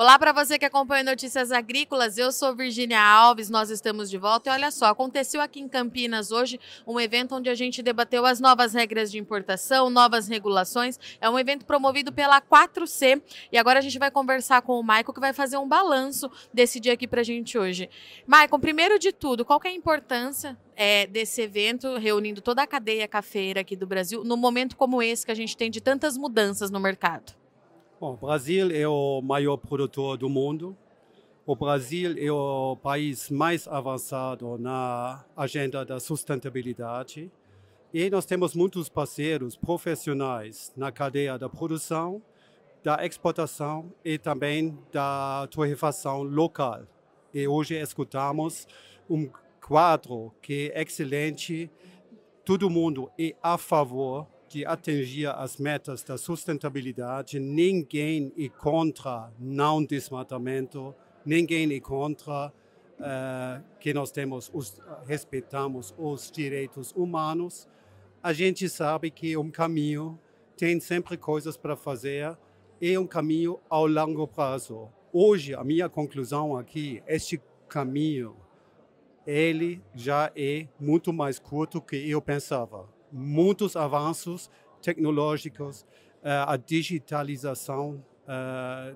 Olá 0.00 0.16
para 0.16 0.30
você 0.30 0.60
que 0.60 0.64
acompanha 0.64 1.02
Notícias 1.02 1.50
Agrícolas, 1.50 2.16
eu 2.18 2.30
sou 2.30 2.54
Virginia 2.54 3.02
Alves, 3.02 3.50
nós 3.50 3.68
estamos 3.68 4.08
de 4.08 4.16
volta 4.16 4.48
e 4.48 4.52
olha 4.52 4.70
só, 4.70 4.86
aconteceu 4.86 5.40
aqui 5.40 5.58
em 5.58 5.66
Campinas 5.66 6.30
hoje 6.30 6.60
um 6.86 7.00
evento 7.00 7.34
onde 7.34 7.50
a 7.50 7.54
gente 7.56 7.82
debateu 7.82 8.24
as 8.24 8.38
novas 8.38 8.74
regras 8.74 9.10
de 9.10 9.18
importação, 9.18 9.90
novas 9.90 10.28
regulações, 10.28 11.00
é 11.20 11.28
um 11.28 11.36
evento 11.36 11.66
promovido 11.66 12.12
pela 12.12 12.40
4C 12.40 13.20
e 13.50 13.58
agora 13.58 13.80
a 13.80 13.82
gente 13.82 13.98
vai 13.98 14.08
conversar 14.08 14.62
com 14.62 14.78
o 14.78 14.84
Maicon 14.84 15.12
que 15.12 15.18
vai 15.18 15.32
fazer 15.32 15.56
um 15.56 15.66
balanço 15.66 16.30
desse 16.54 16.78
dia 16.78 16.92
aqui 16.92 17.08
para 17.08 17.22
a 17.22 17.24
gente 17.24 17.58
hoje. 17.58 17.90
Maicon, 18.24 18.60
primeiro 18.60 19.00
de 19.00 19.10
tudo, 19.10 19.44
qual 19.44 19.60
é 19.64 19.68
a 19.68 19.72
importância 19.72 20.56
é, 20.76 21.08
desse 21.08 21.42
evento, 21.42 21.96
reunindo 21.96 22.40
toda 22.40 22.62
a 22.62 22.68
cadeia 22.68 23.08
cafeira 23.08 23.62
aqui 23.62 23.74
do 23.74 23.84
Brasil, 23.84 24.22
num 24.22 24.36
momento 24.36 24.76
como 24.76 25.02
esse 25.02 25.26
que 25.26 25.32
a 25.32 25.34
gente 25.34 25.56
tem 25.56 25.68
de 25.68 25.80
tantas 25.80 26.16
mudanças 26.16 26.70
no 26.70 26.78
mercado? 26.78 27.37
Bom, 28.00 28.12
o 28.12 28.16
Brasil 28.16 28.70
é 28.70 28.86
o 28.86 29.20
maior 29.20 29.56
produtor 29.56 30.16
do 30.16 30.28
mundo. 30.28 30.76
O 31.44 31.56
Brasil 31.56 32.14
é 32.16 32.30
o 32.30 32.76
país 32.76 33.28
mais 33.28 33.66
avançado 33.66 34.56
na 34.56 35.24
agenda 35.36 35.84
da 35.84 35.98
sustentabilidade. 35.98 37.28
E 37.92 38.08
nós 38.08 38.24
temos 38.24 38.54
muitos 38.54 38.88
parceiros 38.88 39.56
profissionais 39.56 40.72
na 40.76 40.92
cadeia 40.92 41.36
da 41.36 41.48
produção, 41.48 42.22
da 42.84 43.04
exportação 43.04 43.92
e 44.04 44.16
também 44.16 44.78
da 44.92 45.48
torrefação 45.50 46.22
local. 46.22 46.82
E 47.34 47.48
hoje 47.48 47.74
escutamos 47.74 48.68
um 49.10 49.28
quadro 49.60 50.32
que 50.40 50.70
é 50.72 50.82
excelente. 50.82 51.68
Todo 52.44 52.70
mundo 52.70 53.10
é 53.18 53.34
a 53.42 53.58
favor 53.58 54.24
de 54.48 54.64
atingir 54.64 55.26
as 55.26 55.58
metas 55.58 56.02
da 56.02 56.16
sustentabilidade, 56.16 57.38
ninguém 57.38 58.32
é 58.38 58.48
contra 58.48 59.30
não 59.38 59.84
desmatamento, 59.84 60.94
ninguém 61.24 61.72
é 61.74 61.80
contra 61.80 62.48
uh, 62.48 63.62
que 63.78 63.92
nós 63.92 64.10
temos 64.10 64.50
os, 64.54 64.80
respeitamos 65.06 65.94
os 65.98 66.30
direitos 66.30 66.92
humanos. 66.96 67.68
A 68.22 68.32
gente 68.32 68.68
sabe 68.68 69.10
que 69.10 69.36
um 69.36 69.50
caminho 69.50 70.18
tem 70.56 70.80
sempre 70.80 71.16
coisas 71.16 71.56
para 71.56 71.76
fazer 71.76 72.36
e 72.80 72.96
um 72.96 73.06
caminho 73.06 73.60
ao 73.68 73.86
longo 73.86 74.26
prazo. 74.26 74.88
Hoje, 75.12 75.54
a 75.54 75.62
minha 75.62 75.88
conclusão 75.88 76.56
aqui, 76.56 77.02
este 77.06 77.40
caminho, 77.68 78.34
ele 79.26 79.82
já 79.94 80.32
é 80.34 80.66
muito 80.80 81.12
mais 81.12 81.38
curto 81.38 81.82
que 81.82 82.08
eu 82.08 82.20
pensava 82.22 82.97
muitos 83.12 83.76
avanços 83.76 84.50
tecnológicos, 84.82 85.86
eh, 86.22 86.44
a 86.46 86.56
digitalização, 86.56 88.04
eh, 88.26 88.94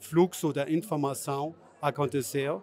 fluxo 0.00 0.52
da 0.52 0.70
informação 0.70 1.54
aconteceu. 1.80 2.62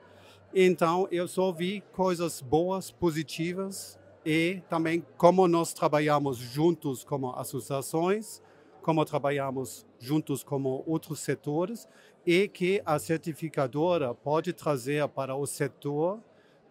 Então, 0.53 1.08
eu 1.11 1.27
só 1.27 1.52
vi 1.52 1.81
coisas 1.92 2.42
boas, 2.42 2.89
positivas 2.89 4.00
e 4.25 4.61
também 4.70 5.05
como 5.17 5.47
nós 5.47 5.73
trabalhamos 5.73 6.38
juntos 6.38 7.03
como 7.03 7.31
associações, 7.36 8.42
como 8.81 9.05
trabalhamos 9.05 9.86
juntos 10.00 10.44
como 10.44 10.83
outros 10.88 11.20
setores 11.20 11.88
e 12.25 12.47
que 12.47 12.81
a 12.86 12.97
certificadora 12.97 14.14
pode 14.14 14.53
trazer 14.53 15.08
para 15.09 15.36
o 15.36 15.45
setor 15.45 16.20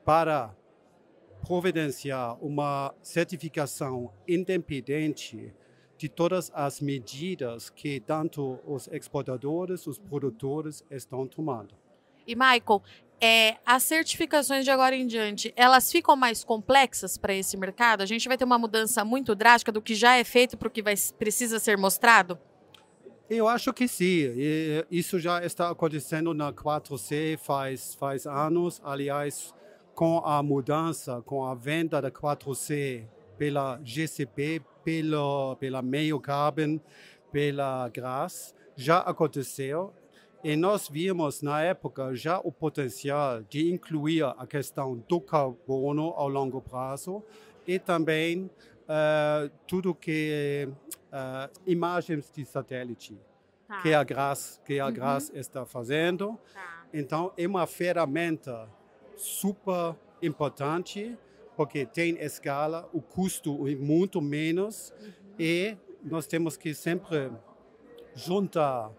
para 0.05 0.55
providenciar 1.49 2.37
uma 2.45 2.95
certificação 3.03 4.13
independente 4.29 5.51
de 5.97 6.07
todas 6.07 6.53
as 6.55 6.79
medidas 6.79 7.71
que 7.71 7.99
tanto 8.01 8.61
os 8.67 8.87
exportadores, 8.89 9.87
os 9.87 9.99
produtores 9.99 10.85
estão 10.91 11.27
tomando. 11.27 11.75
E 12.27 12.37
Michael, 12.37 12.83
é, 13.19 13.57
as 13.65 13.83
certificações 13.83 14.63
de 14.63 14.71
agora 14.71 14.95
em 14.95 15.07
diante, 15.07 15.51
elas 15.57 15.91
ficam 15.91 16.15
mais 16.15 16.45
complexas 16.45 17.17
para 17.17 17.35
esse 17.35 17.57
mercado? 17.57 18.03
A 18.03 18.07
gente 18.07 18.29
vai 18.29 18.37
ter 18.37 18.45
uma 18.45 18.59
mudança 18.59 19.03
muito 19.03 19.35
drástica 19.35 19.73
do 19.73 19.81
que 19.81 19.95
já 19.95 20.17
é 20.17 20.25
feito 20.25 20.55
para 20.55 20.69
o 20.69 20.71
que 20.71 20.83
vai, 20.83 20.95
precisa 21.19 21.59
ser 21.59 21.79
mostrado? 21.79 22.39
Eu 23.29 23.49
acho 23.49 23.73
que 23.73 23.89
sim. 23.89 24.35
Isso 24.91 25.19
já 25.19 25.43
está 25.45 25.71
acontecendo 25.71 26.33
na 26.35 26.53
4C 26.53 27.39
faz, 27.39 27.95
faz 27.95 28.27
anos. 28.27 28.81
Aliás, 28.85 29.55
com 29.99 30.19
a 30.19 30.41
mudança, 30.45 31.21
com 31.23 31.45
a 31.45 31.57
venda 31.57 32.01
da 32.01 32.09
4C 32.09 33.05
pela 33.37 33.81
GCP, 33.83 34.63
pela, 34.85 35.57
pela 35.57 35.83
Meio 35.83 36.21
Carbon, 36.21 36.79
pela 37.33 37.89
Gras, 37.89 38.55
já 38.77 38.99
aconteceu. 38.99 39.93
E 40.45 40.55
nós 40.55 40.89
vimos 40.89 41.43
na 41.43 41.63
época 41.63 42.15
já 42.15 42.39
o 42.39 42.53
potencial 42.53 43.43
de 43.43 43.73
incluir 43.73 44.23
a 44.23 44.47
questão 44.47 45.03
do 45.09 45.21
carbono 45.21 46.15
ao 46.15 46.29
longo 46.29 46.63
prazo 46.63 47.21
e 47.67 47.77
também 47.81 48.45
uh, 48.45 49.51
tudo 49.67 49.97
que 49.97 50.69
uh, 51.09 51.61
imagens 51.67 52.31
de 52.33 52.45
satélite 52.45 53.19
tá. 53.67 53.83
que 53.83 53.93
a 53.93 54.05
Gras 54.05 54.61
que 54.65 54.79
a 54.79 54.87
uhum. 54.87 54.93
Gras 54.93 55.33
está 55.35 55.67
fazendo. 55.67 56.39
Tá. 56.55 56.85
Então 56.95 57.33
é 57.37 57.49
uma 57.49 57.67
ferramenta 57.67 58.78
super 59.19 59.95
importante, 60.23 61.19
porque 61.57 61.85
tem 61.85 62.17
escala, 62.19 62.89
o 62.93 63.03
custo 63.03 63.69
é 63.69 63.75
muito 63.75 64.23
menos 64.23 64.95
uhum. 65.01 65.13
e 65.39 65.77
nós 66.03 66.27
temos 66.27 66.57
que 66.57 66.73
sempre 66.73 67.31
juntar 68.15 68.91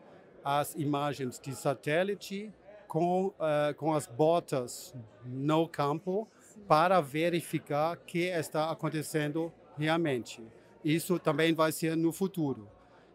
as 0.43 0.75
imagens 0.75 1.39
de 1.39 1.55
satélite 1.55 2.53
com, 2.87 3.27
uh, 3.27 3.73
com 3.77 3.93
as 3.93 4.05
botas 4.05 4.93
no 5.25 5.67
campo 5.67 6.27
para 6.67 6.99
verificar 6.99 7.95
o 7.95 7.99
que 8.01 8.25
está 8.25 8.69
acontecendo 8.69 9.51
realmente. 9.77 10.43
Isso 10.83 11.17
também 11.19 11.53
vai 11.53 11.71
ser 11.71 11.95
no 11.95 12.11
futuro. 12.11 12.67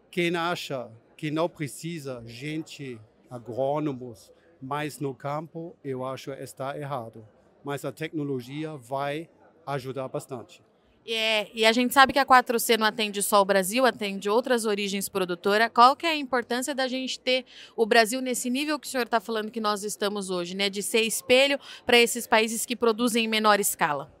Quem 0.09 0.35
acha 0.35 0.89
que 1.17 1.29
não 1.29 1.49
precisa 1.49 2.23
gente, 2.25 2.99
agrônomos, 3.29 4.31
mais 4.61 4.99
no 4.99 5.13
campo, 5.13 5.75
eu 5.83 6.05
acho 6.05 6.31
que 6.35 6.41
está 6.41 6.77
errado. 6.77 7.25
Mas 7.63 7.83
a 7.83 7.91
tecnologia 7.91 8.75
vai 8.75 9.29
ajudar 9.65 10.07
bastante. 10.07 10.63
É, 11.07 11.47
e 11.53 11.63
a 11.65 11.71
gente 11.71 11.93
sabe 11.93 12.13
que 12.13 12.17
a 12.17 12.25
4C 12.25 12.77
não 12.79 12.87
atende 12.87 13.21
só 13.21 13.39
o 13.39 13.45
Brasil, 13.45 13.85
atende 13.85 14.27
outras 14.27 14.65
origens 14.65 15.07
produtoras. 15.07 15.69
Qual 15.71 15.95
que 15.95 16.05
é 16.05 16.09
a 16.09 16.15
importância 16.15 16.73
da 16.73 16.87
gente 16.87 17.19
ter 17.19 17.45
o 17.75 17.85
Brasil 17.85 18.19
nesse 18.21 18.49
nível 18.49 18.79
que 18.79 18.87
o 18.87 18.89
senhor 18.89 19.03
está 19.03 19.19
falando 19.19 19.51
que 19.51 19.59
nós 19.59 19.83
estamos 19.83 20.31
hoje, 20.31 20.55
né? 20.55 20.67
De 20.67 20.81
ser 20.81 21.01
espelho 21.01 21.59
para 21.85 21.99
esses 21.99 22.25
países 22.25 22.65
que 22.65 22.75
produzem 22.75 23.25
em 23.25 23.27
menor 23.27 23.59
escala? 23.59 24.11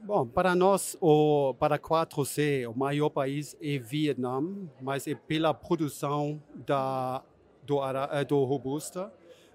Bom, 0.00 0.26
para 0.26 0.52
nós, 0.56 0.96
o, 1.00 1.54
para 1.60 1.76
a 1.76 1.78
4C, 1.78 2.68
o 2.68 2.76
maior 2.76 3.08
país 3.08 3.56
é 3.62 3.78
Vietnã, 3.78 4.42
mas 4.80 5.06
é 5.06 5.14
pela 5.14 5.54
produção 5.54 6.42
da, 6.66 7.22
do, 7.62 7.78
eh, 7.84 8.24
do 8.24 8.42
robusta 8.42 9.12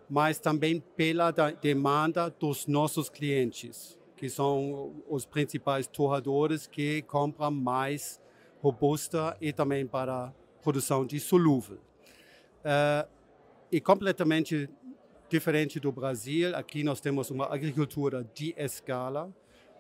mas 0.10 0.40
também 0.40 0.80
pela 0.96 1.32
demanda 1.32 2.30
dos 2.30 2.66
nossos 2.68 3.10
clientes, 3.10 3.98
que 4.16 4.30
são 4.30 4.96
os 5.08 5.26
principais 5.26 5.88
torradores 5.88 6.66
que 6.66 7.02
compram 7.04 7.52
mais 7.52 8.20
robusta 8.62 9.38
e 9.40 9.52
também 9.52 9.86
para 9.86 10.34
produção 10.64 11.06
de 11.06 11.20
solúvel. 11.20 11.78
Uh, 12.60 13.08
e 13.72 13.82
completamente 13.82 14.70
diferente 15.30 15.80
do 15.80 15.92
Brasil, 15.92 16.56
aqui 16.56 16.84
nós 16.84 17.02
temos 17.02 17.30
uma 17.30 17.54
agricultura 17.54 18.26
de 18.34 18.54
escala. 18.58 19.30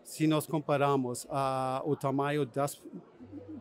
Se 0.04 0.28
nós 0.28 0.46
comparamos 0.46 1.26
a, 1.30 1.82
o 1.86 1.96
tamanho 1.96 2.46
das, 2.46 2.82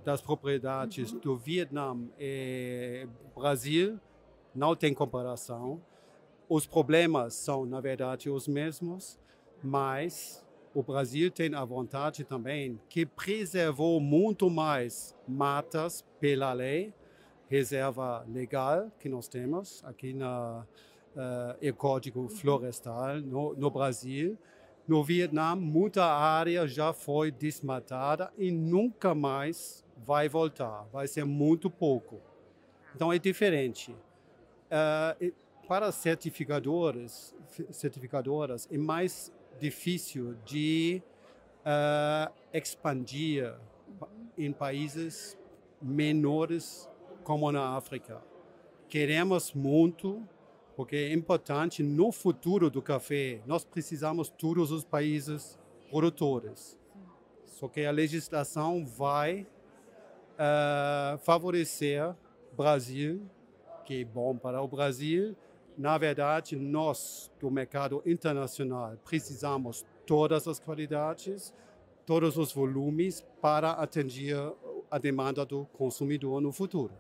das 0.04 0.21
propriedades 0.21 1.12
do 1.12 1.37
Vietnã 1.37 1.97
e 2.19 3.09
Brasil, 3.34 3.98
não 4.54 4.74
tem 4.74 4.92
comparação. 4.92 5.80
Os 6.48 6.66
problemas 6.66 7.34
são, 7.34 7.66
na 7.66 7.81
verdade, 7.81 8.31
os 8.31 8.47
mesmos, 8.47 9.19
mas 9.63 10.47
o 10.72 10.83
Brasil 10.83 11.31
tem 11.31 11.54
a 11.54 11.65
vontade 11.65 12.22
também 12.22 12.78
que 12.89 13.04
preservou 13.04 13.98
muito 14.01 14.48
mais 14.48 15.16
matas 15.27 16.04
pela 16.21 16.53
lei, 16.53 16.93
reserva 17.48 18.25
legal 18.28 18.93
que 19.01 19.09
nós 19.09 19.27
temos 19.27 19.83
aqui 19.84 20.13
na 20.13 20.65
uh, 21.16 21.75
Código 21.75 22.28
Florestal 22.28 23.21
no, 23.22 23.54
no 23.54 23.71
Brasil. 23.71 24.39
No 24.87 25.03
Vietnã, 25.03 25.57
muita 25.57 26.04
área 26.04 26.69
já 26.69 26.93
foi 26.93 27.33
desmatada 27.33 28.33
e 28.39 28.53
nunca 28.53 29.16
mais 29.16 29.84
vai 29.97 30.28
voltar. 30.28 30.87
Vai 30.93 31.09
ser 31.09 31.25
muito 31.25 31.69
pouco. 31.69 32.21
Então 32.95 33.13
é 33.13 33.19
diferente. 33.19 33.91
Uh, 34.71 35.33
para 35.68 35.91
certificadoras, 35.92 37.34
certificadoras 37.71 38.68
é 38.71 38.78
mais 38.78 39.33
difícil 39.59 40.34
de 40.45 41.03
uh, 41.63 42.33
expandir 42.53 43.54
em 44.36 44.53
países 44.53 45.36
menores 45.80 46.89
como 47.24 47.51
na 47.51 47.77
África. 47.77 48.22
Queremos 48.89 49.53
muito 49.53 50.22
porque 50.77 50.97
é 50.97 51.13
importante 51.15 51.83
no 51.83 52.12
futuro 52.12 52.69
do 52.69 52.83
café, 52.83 53.41
nós 53.47 53.65
precisamos 53.65 54.28
todos 54.28 54.71
os 54.71 54.84
países 54.84 55.59
produtores. 55.91 56.78
Só 57.47 57.66
que 57.66 57.86
a 57.86 57.91
legislação 57.91 58.84
vai 58.84 59.47
uh, 60.34 61.16
favorecer 61.19 62.15
Brasil, 62.54 63.22
que 63.86 64.03
é 64.03 64.04
bom 64.04 64.36
para 64.36 64.60
o 64.60 64.69
Brasil. 64.69 65.34
Na 65.77 65.99
verdade, 65.99 66.57
nós, 66.57 67.31
do 67.39 67.51
mercado 67.51 68.03
internacional, 68.07 68.97
precisamos 69.05 69.84
todas 70.07 70.49
as 70.49 70.59
qualidades, 70.59 71.53
todos 72.07 72.39
os 72.39 72.53
volumes 72.53 73.25
para 73.43 73.73
atender 73.73 74.37
a 74.91 74.99
demanda 74.99 75.45
do 75.45 75.67
consumidor 75.77 76.41
no 76.41 76.53
futuro. 76.53 76.95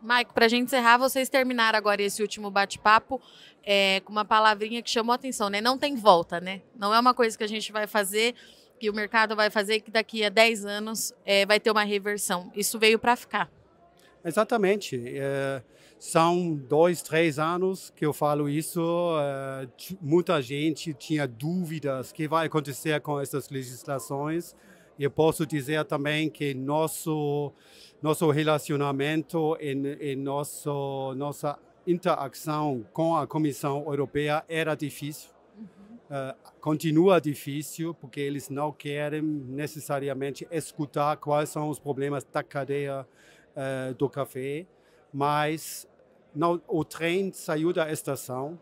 Maico, 0.00 0.32
para 0.32 0.46
a 0.46 0.48
gente 0.48 0.66
encerrar, 0.66 0.96
vocês 0.96 1.28
terminaram 1.28 1.76
agora 1.76 2.00
esse 2.00 2.22
último 2.22 2.50
bate-papo 2.50 3.20
é, 3.64 4.00
com 4.04 4.12
uma 4.12 4.24
palavrinha 4.24 4.80
que 4.80 4.88
chamou 4.88 5.12
a 5.12 5.16
atenção, 5.16 5.50
né? 5.50 5.60
Não 5.60 5.76
tem 5.76 5.96
volta, 5.96 6.40
né? 6.40 6.62
Não 6.76 6.94
é 6.94 7.00
uma 7.00 7.12
coisa 7.12 7.36
que 7.36 7.42
a 7.42 7.48
gente 7.48 7.72
vai 7.72 7.86
fazer, 7.86 8.34
que 8.78 8.88
o 8.88 8.94
mercado 8.94 9.34
vai 9.34 9.50
fazer, 9.50 9.80
que 9.80 9.90
daqui 9.90 10.24
a 10.24 10.28
10 10.28 10.64
anos 10.64 11.12
é, 11.26 11.44
vai 11.44 11.58
ter 11.58 11.70
uma 11.70 11.82
reversão. 11.82 12.50
Isso 12.54 12.78
veio 12.78 12.98
para 12.98 13.16
ficar. 13.16 13.50
Exatamente. 14.24 15.00
É, 15.16 15.62
são 15.98 16.54
dois, 16.54 17.02
três 17.02 17.38
anos 17.38 17.92
que 17.94 18.04
eu 18.04 18.12
falo 18.12 18.48
isso. 18.48 18.80
É, 19.20 19.68
muita 20.00 20.40
gente 20.42 20.94
tinha 20.94 21.26
dúvidas 21.26 22.12
que 22.12 22.28
vai 22.28 22.46
acontecer 22.46 23.00
com 23.00 23.20
essas 23.20 23.48
legislações. 23.48 24.54
Eu 24.98 25.10
posso 25.10 25.46
dizer 25.46 25.84
também 25.84 26.28
que 26.28 26.54
nosso 26.54 27.52
nosso 28.02 28.30
relacionamento 28.30 29.56
e, 29.60 30.12
e 30.12 30.16
nosso 30.16 31.14
nossa 31.16 31.58
interação 31.86 32.84
com 32.92 33.16
a 33.16 33.26
Comissão 33.26 33.84
Europeia 33.86 34.44
era 34.48 34.74
difícil. 34.74 35.30
Uh, 36.08 36.34
continua 36.60 37.20
difícil 37.20 37.92
porque 37.94 38.18
eles 38.18 38.48
não 38.48 38.72
querem 38.72 39.20
necessariamente 39.20 40.48
escutar 40.50 41.16
quais 41.18 41.50
são 41.50 41.68
os 41.68 41.78
problemas 41.78 42.24
da 42.24 42.42
cadeia 42.42 43.06
uh, 43.58 43.94
do 43.94 44.08
café, 44.08 44.66
mas 45.12 45.88
não, 46.34 46.62
o 46.68 46.84
trem 46.84 47.32
saiu 47.32 47.72
da 47.72 47.90
estação. 47.90 48.58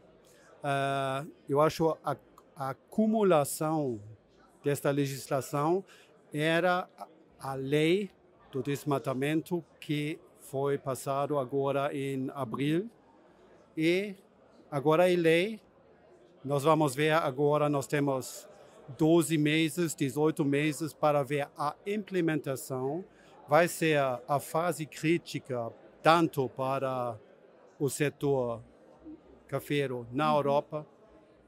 Uh, 0.62 1.31
eu 1.48 1.60
acho 1.60 1.96
a, 2.02 2.16
a 2.56 2.70
acumulação 2.70 4.00
desta 4.64 4.90
legislação 4.90 5.84
era 6.32 6.88
a 7.38 7.54
lei 7.54 8.10
do 8.50 8.62
desmatamento 8.62 9.62
que 9.78 10.19
foi 10.40 10.78
passado 10.78 11.38
agora 11.38 11.94
em 11.94 12.31
abril 12.34 12.88
e 13.76 14.14
agora 14.70 15.12
é 15.12 15.16
lei. 15.16 15.60
Nós 16.44 16.62
vamos 16.62 16.94
ver 16.94 17.12
agora, 17.12 17.69
nós 17.69 17.87
temos 17.87 18.49
12 18.96 19.37
meses, 19.37 19.94
18 19.94 20.44
meses 20.44 20.92
para 20.92 21.22
ver 21.22 21.49
a 21.58 21.75
implementação. 21.87 23.04
Vai 23.48 23.69
ser 23.69 23.98
a 24.26 24.40
fase 24.40 24.87
crítica 24.87 25.72
tanto 26.02 26.48
para 26.48 27.16
o 27.78 27.88
setor 27.88 28.62
cafeiro 29.46 30.06
na 30.12 30.31
uhum. 30.31 30.37
Europa, 30.38 30.87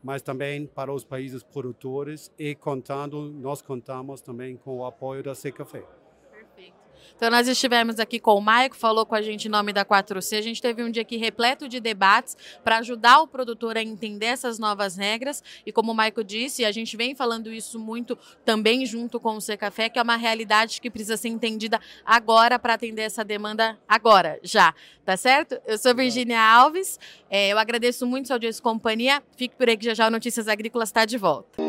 mas 0.03 0.23
também 0.23 0.67
para 0.67 0.93
os 0.93 1.05
países 1.05 1.43
produtores 1.43 2.33
e 2.39 2.55
contando, 2.55 3.31
nós 3.33 3.61
contamos 3.61 4.21
também 4.21 4.56
com 4.56 4.79
o 4.79 4.85
apoio 4.85 5.23
da 5.23 5.35
Secafé. 5.35 5.98
Então, 7.15 7.31
nós 7.31 7.47
estivemos 7.47 8.00
aqui 8.00 8.19
com 8.19 8.35
o 8.35 8.41
Maico, 8.41 8.75
falou 8.77 9.05
com 9.05 9.15
a 9.15 9.23
gente 9.23 9.47
em 9.47 9.50
nome 9.50 9.73
da 9.73 9.85
4C. 9.85 10.39
A 10.39 10.41
gente 10.41 10.62
teve 10.62 10.83
um 10.83 10.91
dia 10.91 11.03
aqui 11.03 11.17
repleto 11.17 11.69
de 11.69 11.79
debates 11.79 12.37
para 12.65 12.79
ajudar 12.79 13.21
o 13.21 13.27
produtor 13.27 13.77
a 13.77 13.83
entender 13.83 14.27
essas 14.27 14.59
novas 14.59 14.97
regras. 14.97 15.43
E 15.67 15.71
como 15.71 15.93
o 15.93 15.95
Maico 15.95 16.25
disse, 16.25 16.65
a 16.65 16.73
gente 16.73 16.97
vem 16.97 17.15
falando 17.15 17.53
isso 17.53 17.79
muito 17.79 18.19
também 18.45 18.87
junto 18.87 19.21
com 19.21 19.37
o 19.37 19.41
C 19.41 19.56
Café, 19.56 19.89
que 19.89 19.99
é 19.99 20.03
uma 20.03 20.17
realidade 20.17 20.81
que 20.81 20.91
precisa 20.91 21.17
ser 21.17 21.29
entendida 21.29 21.81
agora 22.05 22.59
para 22.59 22.75
atender 22.75 23.03
essa 23.03 23.25
demanda 23.25 23.79
agora, 23.87 24.41
já. 24.43 24.75
Tá 25.05 25.17
certo? 25.17 25.61
Eu 25.67 25.79
sou 25.79 25.94
Virginia 25.94 26.41
Alves. 26.41 26.99
É, 27.31 27.49
eu 27.49 27.59
agradeço 27.59 28.06
muito 28.06 28.27
sua 28.27 28.37
audiência 28.37 28.61
e 28.61 28.62
companhia. 28.62 29.23
Fique 29.37 29.55
por 29.56 29.69
aí 29.69 29.77
que 29.77 29.85
já 29.85 29.94
já 29.94 30.06
o 30.06 30.11
Notícias 30.11 30.47
Agrícolas 30.47 30.91
está 30.91 31.05
de 31.05 31.19
volta. 31.19 31.68